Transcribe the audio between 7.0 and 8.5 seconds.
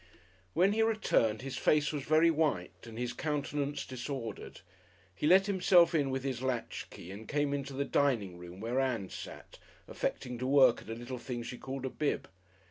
and came into the dining